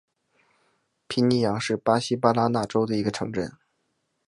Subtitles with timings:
[1.05, 3.55] 皮尼扬是巴西巴拉那州的一个市镇。